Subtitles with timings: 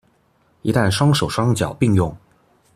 [0.63, 2.11] 一旦雙手雙腳併用